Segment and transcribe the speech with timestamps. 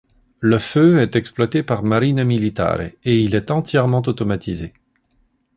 [0.39, 4.73] Le feu est exploité par Marina Militare et il est entièrement automatisé.